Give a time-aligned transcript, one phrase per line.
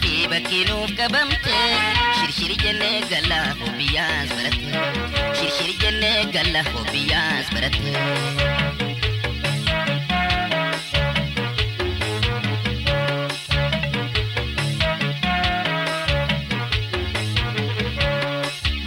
[0.00, 1.56] bakkee nuuf qabamte
[2.18, 4.84] shirshiri jennee galla hobiyyaas baratte
[5.40, 9.02] shirshiri jennee galla hobiyyaas baratte.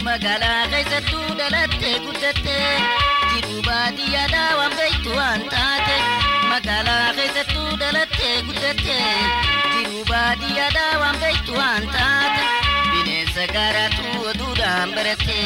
[0.06, 2.56] magaalaa keessattuu dhalatte guddatte
[3.32, 5.96] jiruu baadiyyaadhaa waan beektu waan taate
[6.52, 8.98] magaalaa keessattuu dhalatte guddatte
[10.26, 12.44] jiruu baadiyyaadhaa waan beektu waan taate
[12.92, 15.36] bineensa gaaraatu oduudhaan baratte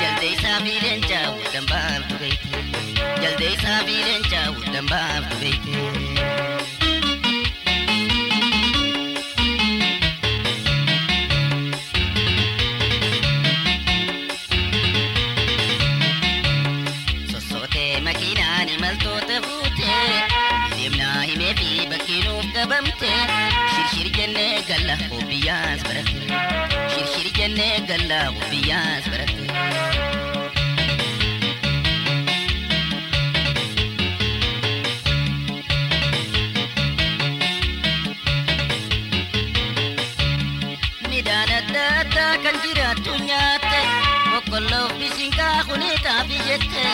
[0.00, 2.64] jalde isaa fi leencaa wuddan baaftu beekte
[3.22, 6.86] jalde isaa fi leencaa wuddan baaftu beekte.
[17.32, 18.00] Sossootee
[24.68, 26.38] galla hobiyyaas baratte
[26.94, 29.44] shirshiri jennee galla hobiyyaas baratte.
[42.44, 43.78] kan jiraattu nyaatte
[44.32, 46.84] boqqolloof bishingaa kuniitaaf jette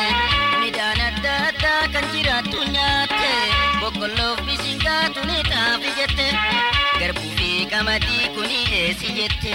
[0.60, 3.30] midhaan adda addaa kan jiraattu nyaatte
[3.80, 4.81] boqqolloof bishingaa
[7.72, 9.52] qamadii kuni eessi jette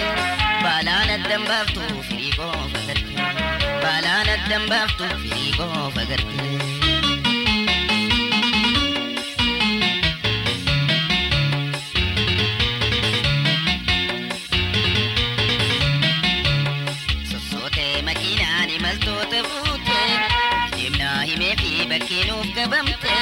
[0.63, 3.27] baalaan addan baaftu firii qofa garte
[3.83, 6.76] baalaan addan baaftu firii qofa garte.
[21.97, 23.13] Bakkee nuuf qabamte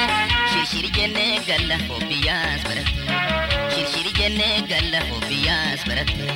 [0.52, 3.20] shirshiri jennee galla hobiyyaas baratte
[3.74, 6.30] shirshiri jennee galla hobiyyaas baratte.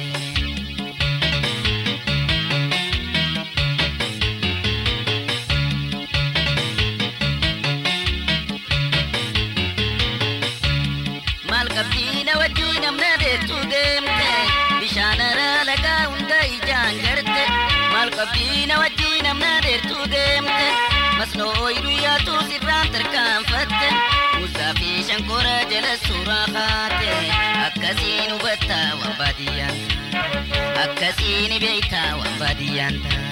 [11.51, 14.29] maal qabdii na wajjii namna deettu deemte
[14.81, 17.45] bishaan araa lagaa hunda ijaan garte
[17.95, 20.30] maal qabdii na wajjii namna deettu deemte
[21.21, 23.89] masnoo ooyiruu yaatu sirraan tarkaanfatte
[24.37, 27.11] muuzaa fi shankora jala suuraa kaate
[27.67, 29.77] akkasiin hubatta waan baadiyyaan
[30.85, 33.29] akkasiin beekta waan baadiyyaan taate.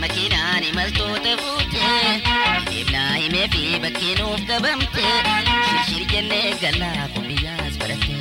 [0.00, 1.88] Makiinaan imaltoota fuute
[2.70, 5.49] deemnaa himee fi bakkee nuuf qabamte shirshiri
[6.20, 8.16] jennee galla hobiyyaas baratte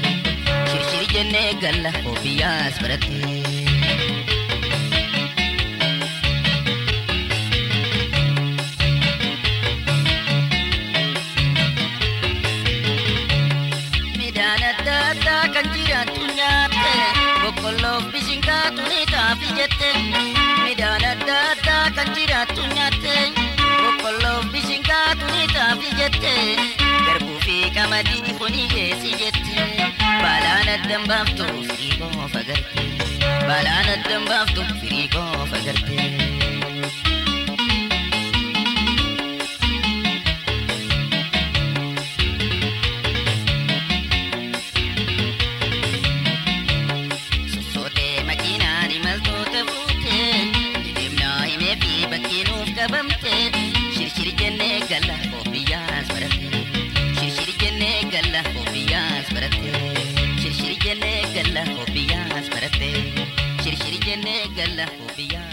[0.72, 4.30] shirshiri jennee galla hobiyyaas baratte.
[14.20, 16.94] midhaan adda addaa kan jiraattu nyaatte
[17.42, 19.90] boqqolloof bishingaa tuniitaaf jette
[20.64, 23.16] midhaan adda addaa kan jiraattu nyaatte
[23.84, 26.34] boqqolloof bishingaa tuniitaaf jette
[27.06, 27.29] garbuu fi
[27.80, 29.56] qamadii kuni eessi jette
[30.24, 32.84] baalaan addan baaftu firii qofa garte
[33.48, 36.39] baalaan addan baaftu firii qofa garte.
[64.10, 65.49] Shirshiri jennee galla hobiyyaas